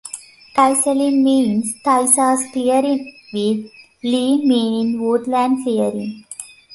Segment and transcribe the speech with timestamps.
[0.57, 3.71] Tyseley means "Tyssa's clearing" with
[4.03, 6.25] "-ley" meaning woodland clearing.